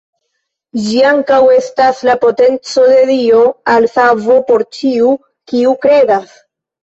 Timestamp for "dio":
3.11-3.43